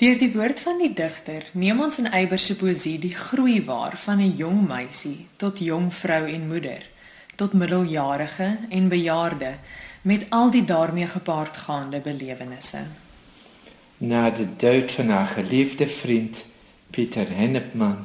[0.06, 3.96] Deur die woord van die digter neem ons in Eyber se poësie die groei waar
[3.98, 6.82] van 'n jong meisie tot jong vrou en moeder,
[7.34, 9.50] tot middeljarige en bejaarde
[10.02, 12.84] met al die daarmee gepaardgaande belewennisse.
[13.98, 16.46] Na de dood van haar geliefde vriend
[16.90, 17.98] Pieter Hennepman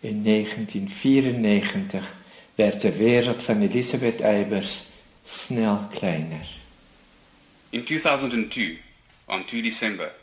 [0.00, 2.14] in 1994
[2.54, 4.82] werd de wereld van Elisabeth Eybers
[5.24, 6.46] snel kleiner.
[7.70, 8.78] In 2002,
[9.26, 10.17] on 2 December,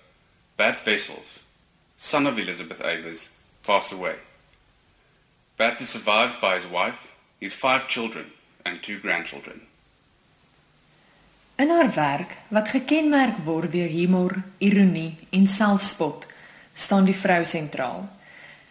[0.55, 1.43] Bert Wessels,
[1.97, 3.27] son of Elizabeth Eybers,
[3.63, 4.15] passed away.
[5.57, 8.31] Bert is survived by his wife, his five children,
[8.65, 9.61] and two grandchildren.
[11.55, 16.25] In haar werk, wat gekenmerk word deur humor, ironie en selfspot,
[16.73, 18.07] staan die vrou sentraal.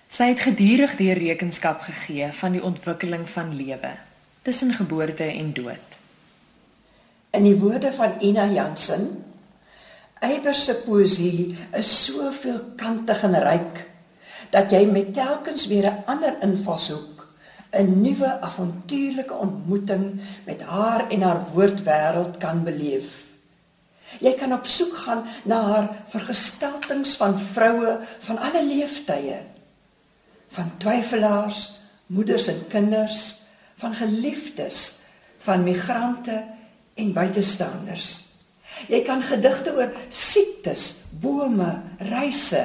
[0.08, 3.92] Sy het gedurig deur rekenskap gegee van die ontwikkeling van lewe
[4.44, 6.00] tussen geboorte en dood.
[7.32, 9.08] In die woorde van Ina Jansen,
[10.24, 13.80] Eiber se poësie is so veelkantig en ryk
[14.54, 17.26] dat jy met telkens weer 'n ander invalshoek,
[17.72, 23.24] 'n nuwe avontuurlike ontmoeting met haar en haar woordwêreld kan beleef.
[24.20, 29.40] Jy kan op soek gaan na haar vergestaltings van vroue van alle leeftye,
[30.48, 31.72] van twyfelaars,
[32.06, 33.42] moeders en kinders,
[33.74, 34.98] van geliefdes,
[35.38, 36.44] van migrante
[36.94, 38.23] en buitestanders.
[38.88, 42.64] Jy kan gedigte oor siektes, bome, reise,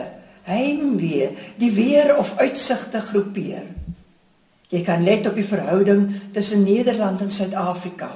[0.49, 1.29] heimwee,
[1.61, 3.67] die weer of uitsigte groepeer.
[4.69, 8.09] Jy kan let op die verhouding tussen Nederland en Suid-Afrika.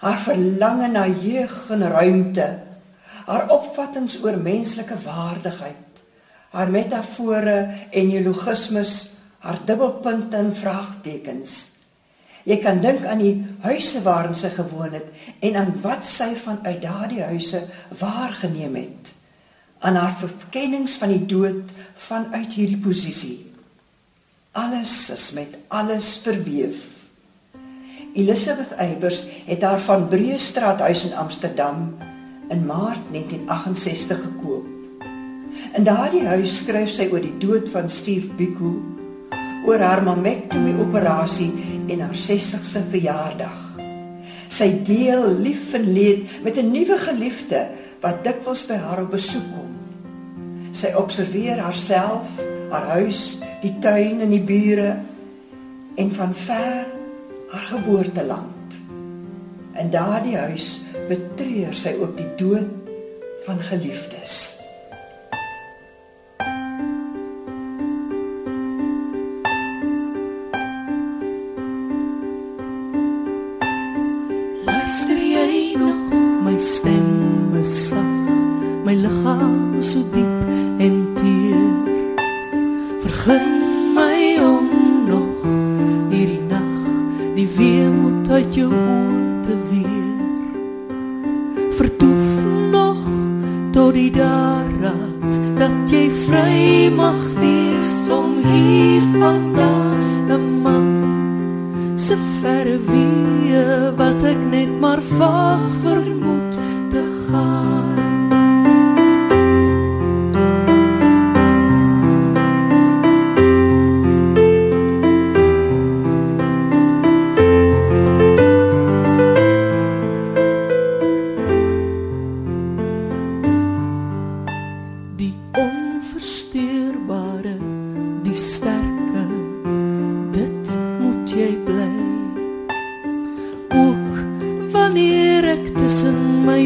[0.00, 2.48] Haar verlange na jeug en ruimte,
[3.26, 6.02] haar opvattinge oor menslike waardigheid,
[6.54, 7.56] haar metafore
[7.90, 11.75] en neologismes, haar dubbelpunte en vraagtekens.
[12.46, 15.08] Jy kan dink aan die huise waarin sy gewoon het
[15.42, 17.64] en aan wat sy vanuit daardie huise
[17.98, 19.10] waargeneem het.
[19.82, 21.74] Aan haar verkennings van die dood
[22.06, 23.40] vanuit hierdie posisie.
[24.56, 26.84] Alles is met alles verweef.
[28.16, 31.90] Elisabeth Eybers het haar van Breestraat huis in Amsterdam
[32.48, 34.66] in Maart 1968 gekoop.
[35.74, 38.70] In daardie huis skryf sy oor die dood van Steve Biko,
[39.66, 41.50] oor haar mammektomie operasie
[41.90, 43.62] en haar 60ste verjaardag.
[44.46, 47.66] Sy deel lief en leed met 'n nuwe geliefde
[48.00, 49.72] wat dikwels by haar op besoek kom.
[50.72, 52.28] Sy observeer haarself,
[52.70, 54.96] haar huis, die tuin en die bure
[55.96, 56.86] en van ver
[57.50, 58.78] haar geboorteland.
[59.74, 62.68] In daardie huis betreur sy ook die dood
[63.46, 64.55] van geliefdes.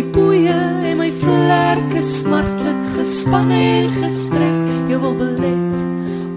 [0.00, 4.60] My boeye en my vlerke smartlik gespan en gestrek.
[4.88, 5.76] Jou wil belet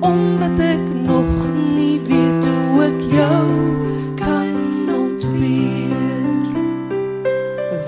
[0.04, 3.46] omdat ek nog nie weet hoe ek jou
[4.20, 4.52] kan
[4.92, 6.44] ontbeer.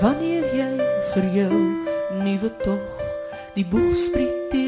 [0.00, 0.72] Wanneer jy
[1.12, 1.60] vir jou
[2.24, 3.04] nuwe tog
[3.58, 4.65] die boegspriet teen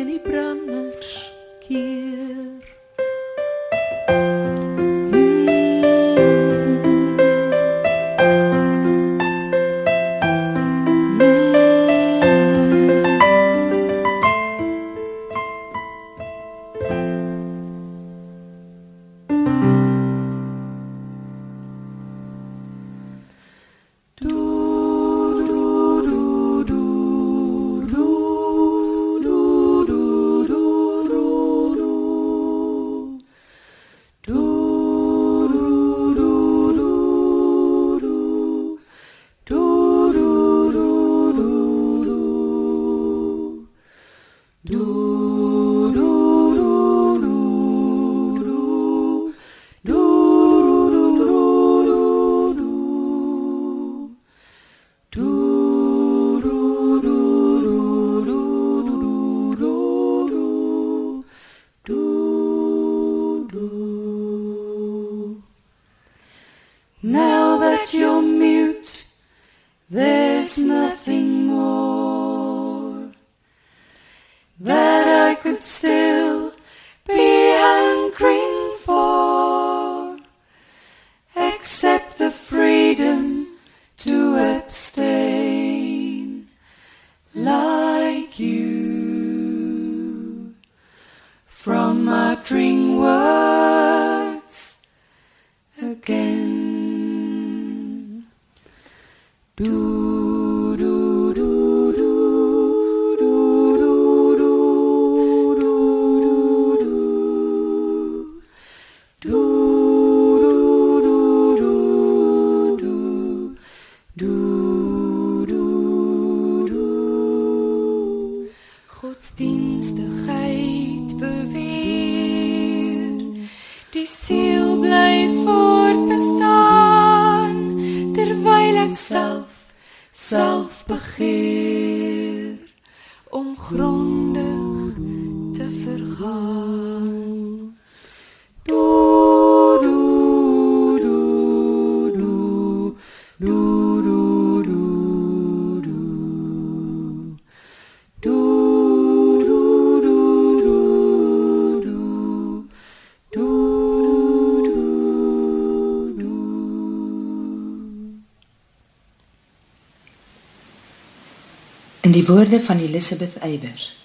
[162.09, 163.97] In die woorde van Elisabeth Eybers.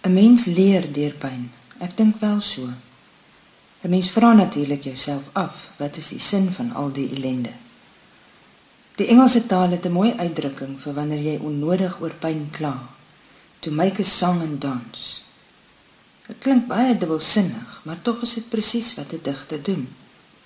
[0.00, 1.50] 'n Mens leer deur pyn.
[1.84, 2.62] Ek dink wel so.
[3.82, 7.52] 'n Mens vra natuurlik jouself af, wat is die sin van al die ellende?
[8.96, 12.88] Die Engelse taal het 'n mooi uitdrukking vir wanneer jy onnodig oor pyn kla.
[13.60, 15.20] To make a song and dance.
[16.26, 19.88] Dit klink baie dubbelsinnig, maar tog is dit presies wat 'n digter doen.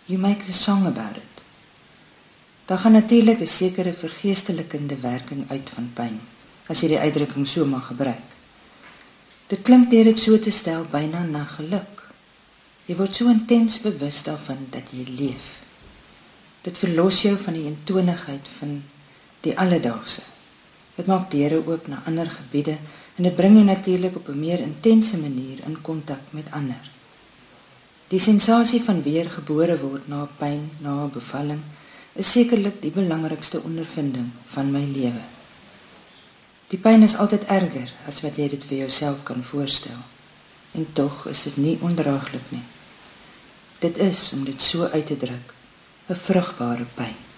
[0.04, 1.29] You make a song about it.
[2.70, 6.20] Daar gaan natuurlik 'n sekere vergeestelikende werking uit van pyn,
[6.66, 8.28] as jy die uitdrukking so mag gebruik.
[9.46, 12.08] Dit klink deur dit so te stel byna na geluk.
[12.84, 15.58] Jy word so intens bewus daarvan dat jy leef.
[16.62, 18.82] Dit verlos jou van die eentonigheid van
[19.40, 20.22] die alledaagse.
[20.94, 22.76] Dit maak deure oop na ander gebiede
[23.16, 26.90] en dit bring jou natuurlik op 'n meer intense manier in kontak met ander.
[28.08, 31.62] Die sensasie van weer gebore word na pyn, na bevalling
[32.12, 35.22] is sekerlik die belangrikste ondervinding van my lewe.
[36.70, 39.98] Die pyn is altyd erger as wat jy dit vir jouself kan voorstel.
[40.72, 42.62] En tog is dit nie ondraaglik nie.
[43.82, 45.54] Dit is om dit so uit te druk,
[46.08, 47.29] 'n vrugbare pyn.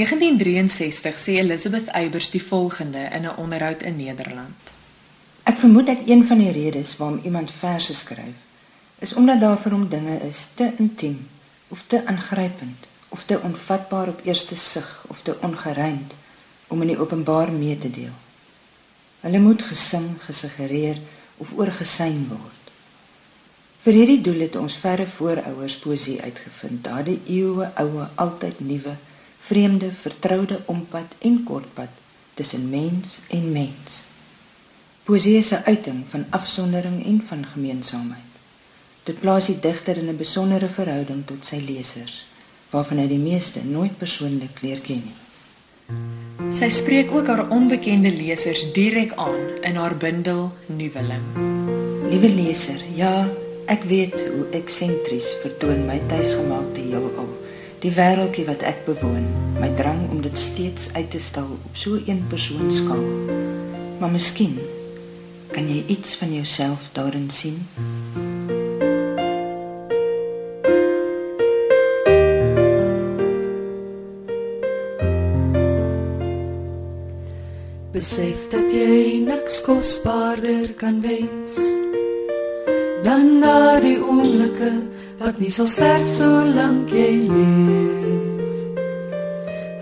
[0.00, 4.60] 1963 sê Elizabeth Eybers die volgende in 'n onderhoud in Nederland.
[5.42, 8.38] Ek vermoed dat een van die redes waarom iemand verse skryf,
[8.98, 11.28] is omdat daar vir hom dinge is te intiem,
[11.68, 16.12] of te aangrypend of te onvatbaar op eerste sig of te ongeruimd
[16.66, 18.14] om in die openbaar mee te deel.
[19.20, 21.00] Hulle moet gesing, gesuggereer
[21.36, 22.60] of oorgesyn word.
[23.82, 28.94] Vir hierdie doel het ons verre voorouers poesie uitgevind, daardie eeue oue, altyd nuwe,
[29.40, 31.88] vreemde, vertroude ompad en kortpad
[32.34, 34.04] tussen mens en mens.
[35.04, 38.30] Poesie is 'n uiting van afsondering en van gemeenskapheid.
[39.02, 42.26] Dit plaas die digter in 'n besondere verhouding tot sy lesers,
[42.70, 45.18] waarvan hy die meeste nooit persoonlik leer ken nie.
[46.50, 51.26] Sy spreek ook haar onbekende lesers direk aan in haar bundel Nuweling.
[52.10, 53.28] Liewe leser, ja,
[53.66, 57.30] ek weet hoe eksentries vertoon my tuisgemaakte heelal,
[57.80, 59.24] die wêreldjie wat ek bewoon,
[59.56, 63.06] my drang om dit steeds uit te stal op so 'n een persoon skaal.
[63.98, 64.58] Maar miskien
[65.52, 67.66] kan jy iets van jouself daarin sien.
[77.92, 81.56] Besef dat jy niks kosbaarder kan wens
[83.02, 84.89] dan daardie oomblikke
[85.20, 88.54] wat nie sal sterf solank jy leef.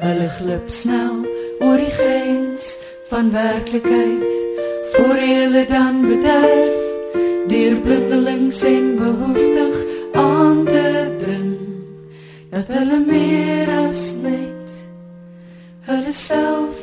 [0.03, 1.21] Hulle glip snel
[1.63, 2.67] oor die grens
[3.11, 4.35] van werklikheid
[4.95, 6.83] voor hulle dan bederf
[7.53, 9.79] deur blindelings en behoeftig
[10.25, 10.85] aan te
[11.23, 11.55] dring
[12.51, 14.75] dat hulle meer as net
[15.89, 16.78] hulle self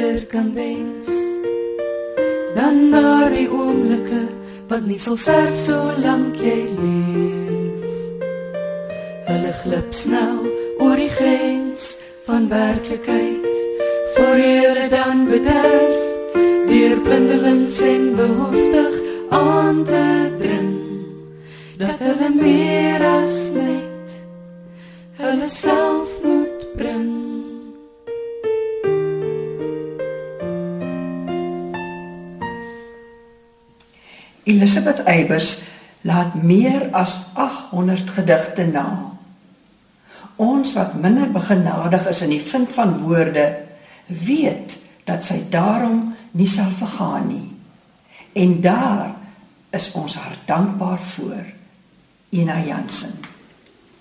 [0.00, 1.08] kosbaarder kan wens
[2.54, 4.22] dan daardie oomblikke
[4.68, 7.88] wat nie sal sterf solank jy leef.
[9.28, 10.40] Hulle glip snel
[10.80, 13.48] oor die grens van werklikheid
[14.14, 16.06] voor hulle dan bederf
[16.70, 20.06] deur blindelings en behoeftig aan te
[20.38, 20.72] dring
[21.78, 24.20] dat hulle meer as net
[25.20, 26.09] hulle self
[34.60, 35.62] Elisabeth Eybers
[36.04, 39.16] laat meer as 800 gedigte na.
[40.36, 43.46] Ons wat minder begenadig is in die vind van woorde,
[44.04, 44.76] weet
[45.08, 47.48] dat sy daarom nie sal vergaan nie.
[48.36, 49.14] En daar
[49.72, 51.48] is ons haar dankbaar voor.
[52.36, 53.16] Ina Jansen.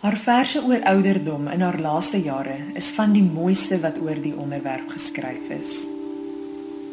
[0.04, 4.36] Haar verse oor ouderdom in haar laaste jare is van die mooiste wat oor die
[4.36, 5.80] onderwerp geskryf is.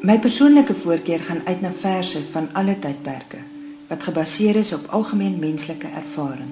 [0.06, 3.42] My persoonlike voorkeur gaan uit na verse van alle tydperke
[3.88, 6.50] wat gebaseer is op algemeen menslike ervaring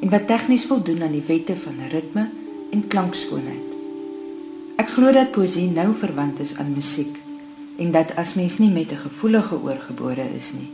[0.00, 2.28] en wat tegnies voldoen aan die wette van ritme
[2.70, 3.66] en klankskoonheid.
[4.78, 7.16] Ek glo dat poesie nou verwant is aan musiek
[7.78, 10.70] en dat as mens nie met 'n gevoelige oor gebore is nie,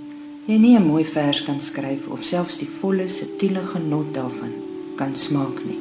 [0.46, 4.52] jy nie 'n mooi vers kan skryf of selfs die volle subtiele genot daarvan
[4.96, 5.80] kan smaak nie.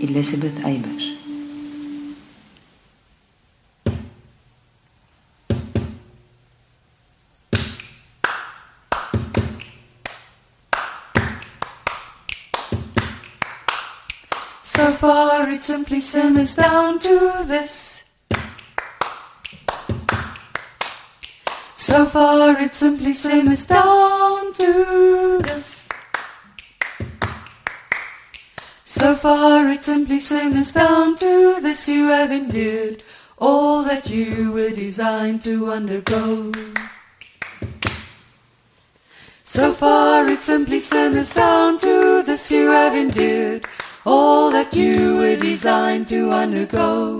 [0.00, 1.19] Elisabeth Eybers
[15.60, 18.04] it simply simmers down to this.
[21.74, 25.88] So far it simply simmers down to this.
[28.84, 31.86] So far it simply simmers down to this.
[31.86, 33.02] You have endured
[33.36, 36.52] all that you were designed to undergo.
[39.42, 42.50] So far it simply simmers down to this.
[42.50, 43.66] You have endured
[44.10, 47.16] all that you were designed to undergo.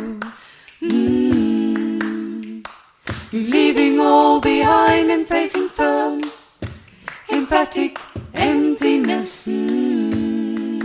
[0.82, 2.66] Mm.
[3.30, 6.22] You're leaving all behind and facing firm,
[7.30, 7.96] emphatic
[8.34, 9.46] emptiness.
[9.46, 10.80] Mm.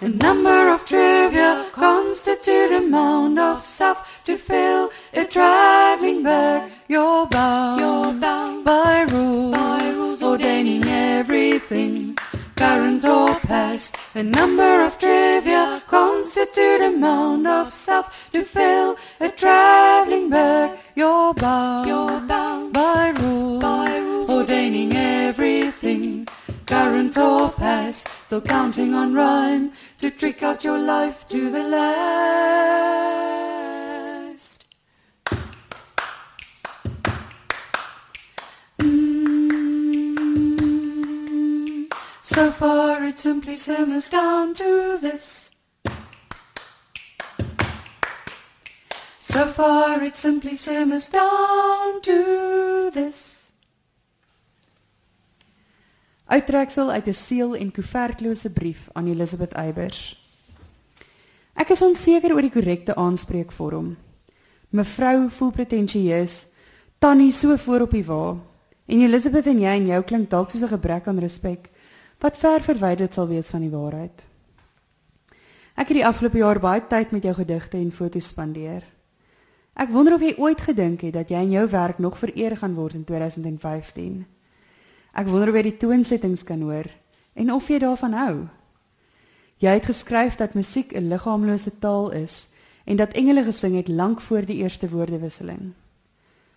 [0.00, 6.70] A number of trivia constitute a mound of stuff to fill a traveling bag.
[6.86, 12.17] You're bound, you're bound by rules, by rules ordaining everything
[12.58, 13.96] current or past.
[14.16, 20.78] A number of trivia constitute a mound of stuff to fill a traveling bag.
[20.96, 26.26] You're bound, you're bound by rules, by rules ordaining everything,
[26.66, 28.08] current or past.
[28.26, 32.97] Still counting on rhyme to trick out your life to the last.
[42.38, 45.50] So far it simply simmers down to this.
[49.18, 53.50] So far it simply simmers down to this.
[56.30, 60.14] Uittreksel uit 'n seël en koevertlose brief aan Elisabeth Eybers.
[61.54, 63.96] Ek is onseker oor die korrekte aanspreekvorm.
[64.70, 66.46] Mevrou voel pretensieus,
[66.98, 68.36] tannie so voor op die wa.
[68.86, 71.70] En Elisabeth en jy en jou klink dalk soos 'n gebrek aan respek
[72.18, 74.24] wat ver verwyderd sal wees van die waarheid.
[75.78, 78.82] Ek het die afgelope jaar baie tyd met jou gedigte en foto's spandeer.
[79.78, 82.74] Ek wonder of jy ooit gedink het dat jy in jou werk nog vereer gaan
[82.74, 84.24] word in 2015.
[85.14, 86.90] Ek wonder of jy die toonsettings kan hoor
[87.38, 88.34] en of jy daarvan hou.
[89.62, 92.48] Jy het geskryf dat musiek 'n liggaamlose taal is
[92.84, 95.74] en dat engele gesing het lank voor die eerste woordewisseling.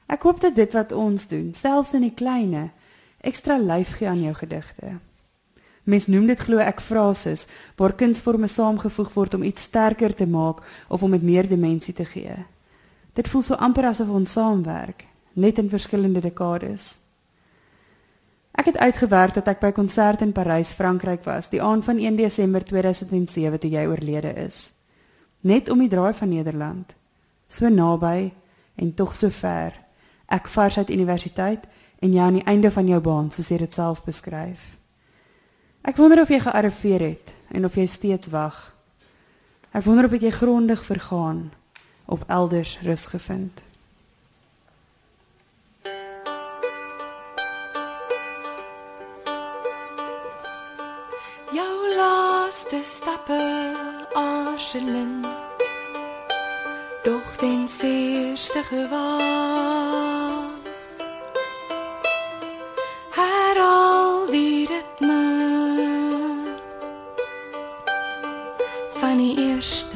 [0.08, 2.72] Ek hoop dat dit wat ons doen, selfs in die kleinste,
[3.22, 5.00] ekstra lyf gee aan jou gedigte.
[5.84, 10.62] Mens noem dit glo ek frases waar kunsvorme saamgevoeg word om iets sterker te maak
[10.88, 12.36] of om dit meer dimensie te gee.
[13.14, 16.98] Dit voel so amper asof ons saamwerk, net in verskillende dekades.
[18.52, 21.98] Ek het uitgewerk dat ek by 'n konsert in Parys, Frankryk was, die aand van
[21.98, 24.72] 1 Desember 2007 toe jy oorlede is.
[25.42, 26.96] Net om die draai van Nederland.
[27.50, 28.34] So naby
[28.76, 29.74] en tog so ver.
[30.28, 31.68] Ek vars uit universiteit
[32.00, 34.81] en jy aan die einde van jou baan, soos jy dit self beskryf.
[35.82, 38.58] Ek wonder of jy gearriveer het en of jy steeds wag.
[39.74, 41.50] Ek wonder of jy grondig vergaan
[42.06, 43.64] of elders rus gevind.
[51.52, 53.42] Jou laaste stappe
[54.14, 55.26] aarzelend
[57.04, 60.61] Doch ten zeerste gewaag
[69.36, 69.91] Van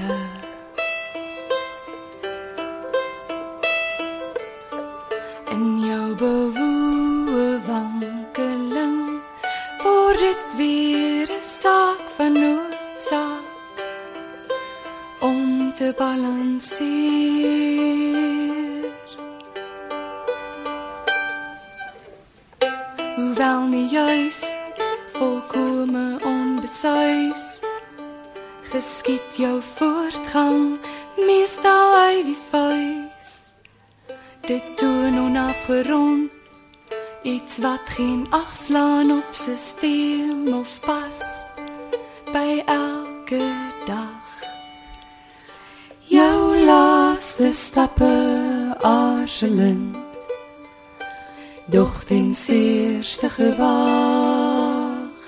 [53.16, 55.24] zeerste gewaag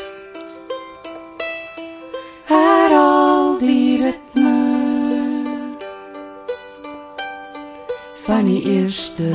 [2.45, 4.55] herhaal die ritme
[8.25, 9.31] van die eerste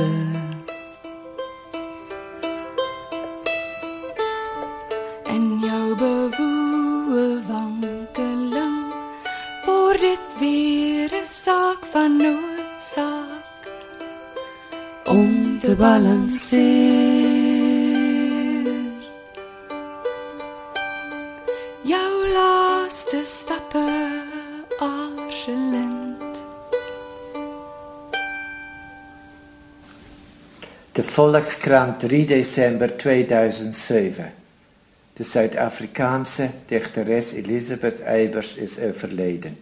[5.23, 8.77] en jou bewoe wankeling
[9.65, 13.65] word dit weer 'n saak van noodsaak
[15.05, 17.12] om te balanseer
[31.13, 34.33] Volkskrant 3 december 2007.
[35.13, 39.59] De Zuid-Afrikaanse dichteres Elisabeth Eybers is overleden.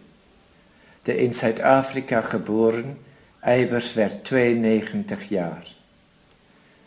[1.02, 2.98] De in Zuid-Afrika geboren
[3.40, 5.66] Eybers werd 92 jaar.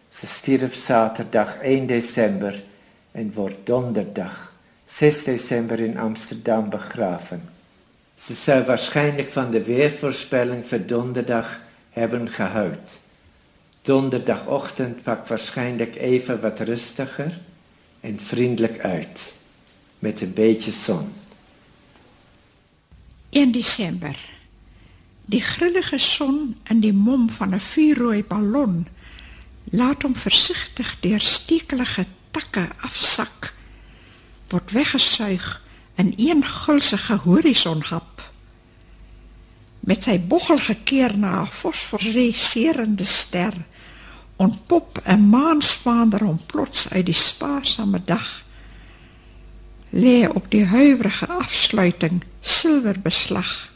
[0.08, 2.64] Ze stierf zaterdag 1 december
[3.12, 4.54] en wordt donderdag
[4.86, 7.50] 6 december in Amsterdam begraven.
[8.16, 11.60] Ze zou waarschijnlijk van de weervoorspelling voor donderdag
[11.90, 13.05] hebben gehouden.
[13.86, 17.40] Donderdagochtend pakt waarschijnlijk even wat rustiger
[18.00, 19.34] en vriendelijk uit.
[20.00, 21.14] Met een beetje zon.
[23.30, 24.30] 1 Desember.
[25.26, 28.88] Die grillige son in die mom van 'n vuurrooi ballon
[29.64, 33.54] laat hom versigtig deur stekelige takke afsak
[34.50, 35.62] word weggesuig
[35.96, 38.32] in een gulsige horisonhap
[39.80, 43.54] met sy boggel gekeer na 'n fosforiserende ster
[44.36, 48.44] ontpop 'n maansvaander hom plots uit die spaarsame dag
[49.90, 53.70] lê op die huiwerige afsluiting silwerbeslag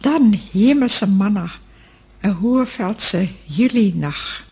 [0.00, 1.50] dan hemelse manna
[2.22, 4.45] 'n hoëveldse julinag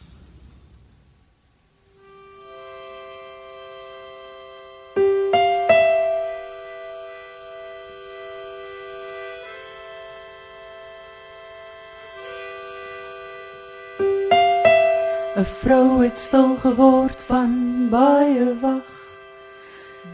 [15.45, 17.53] 'n Vrou het stil geword van
[17.91, 18.93] baie wag.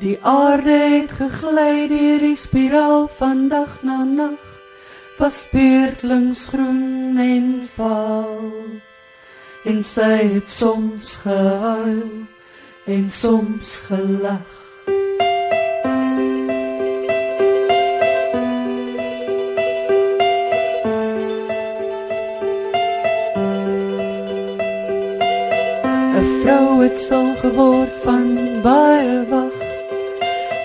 [0.01, 4.43] Die aarde het gegly deur die spiraal van dag na nag.
[5.19, 8.51] Was beurtlings groen en vaal.
[9.65, 12.27] En sy het soms gehuil
[12.87, 14.60] en soms gelag.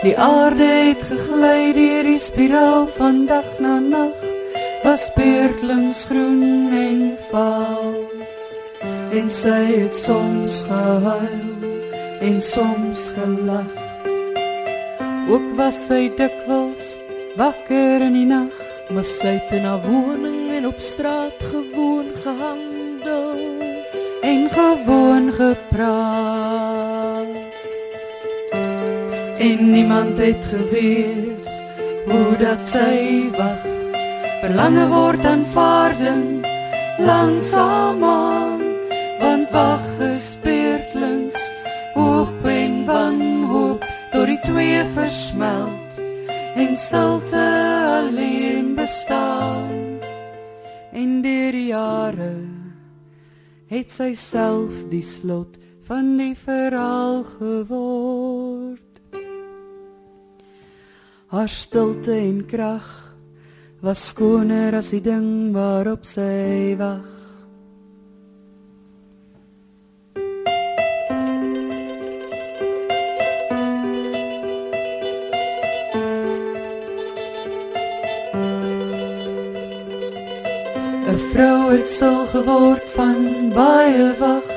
[0.05, 4.19] Die aarde het gegly deur die spiraal van dag na nag.
[4.83, 6.99] Was beurtlings groen en
[7.31, 7.95] vaal.
[9.17, 11.73] En sy het soms gehuil
[12.21, 13.73] en soms gelag.
[15.25, 16.91] Ook was sy dikwels
[17.39, 18.53] wakker in die nag,
[18.93, 23.41] maar sy het in haar woning en op straat gewoon gehandel
[24.21, 26.24] en gewoon gepraat.
[29.45, 31.47] En niemand het geweet
[32.05, 33.65] hoe dat sy wag.
[34.41, 36.45] Verlange word aanvaarding
[36.97, 38.01] langsaam
[39.19, 41.37] want wag gespeurtlings
[41.93, 46.01] hoop en wanhoop tot die twee versmelt
[46.55, 47.45] en stilte
[47.99, 49.85] alleen bestaan
[51.25, 52.33] deur die jare
[53.71, 58.84] het sy self die slot van die verhaal geword.
[61.35, 62.85] Haar stilte en krag
[63.83, 67.03] was skoner as die ding waarop sy wag.
[81.35, 84.51] vrou het stil geword van baie wag.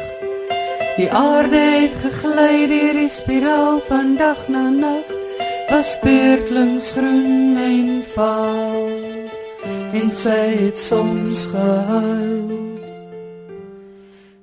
[0.94, 5.17] Die aarde het gegly deur die spiraal van dag na nag.
[5.68, 8.88] Was beurtlings groen en vaal.
[9.92, 12.78] En sy het soms gehuil.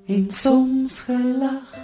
[0.05, 1.74] En soms gelag.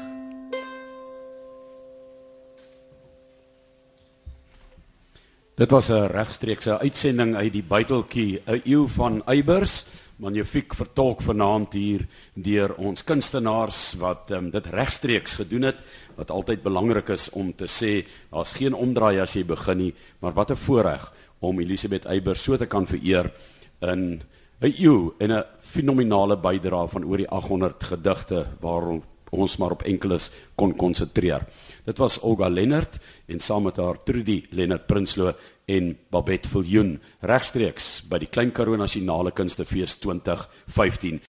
[5.61, 9.85] Dit was 'n regstreekse uitsending uit die buiteltjie 'n eeu van Eybers
[10.15, 15.75] magnifiek vertolk vanaand hier deur ons kunstenaars wat um, dit regstreeks gedoen het
[16.15, 20.33] wat altyd belangrik is om te sê daar's geen omdraai as jy begin nie maar
[20.33, 23.31] wat 'n voorreg om Elisabeth Eiber so te kan vereer
[23.81, 24.21] in
[24.61, 29.83] 'n eeu en 'n fenominale bydrae van oor die 800 gedigte waarop ons maar op
[29.83, 31.45] enkeles kon konsentreer.
[31.85, 35.33] Dit was Olga Lennert en saam met haar Trudy Lennert Prinsloo
[35.65, 41.21] en Babette Viljoen regstreeks by die Klein Karoo Nasionale Kunstefees 2015